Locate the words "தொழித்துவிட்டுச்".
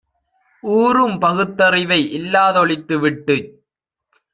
2.51-3.49